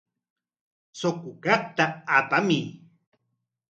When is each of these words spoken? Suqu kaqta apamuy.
Suqu 0.99 1.29
kaqta 1.43 1.85
apamuy. 2.15 2.63